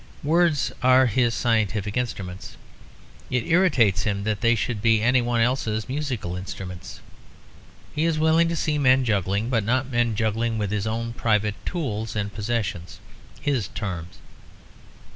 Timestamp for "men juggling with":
9.91-10.71